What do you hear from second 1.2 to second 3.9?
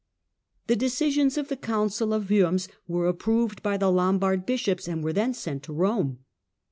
of the Council of Worms were approved by